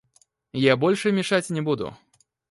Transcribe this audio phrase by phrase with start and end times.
[0.63, 1.95] Я больше мешать не буду.